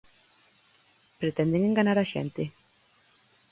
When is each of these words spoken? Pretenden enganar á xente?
Pretenden 1.19 1.61
enganar 1.67 1.97
á 2.03 2.05
xente? 2.13 2.43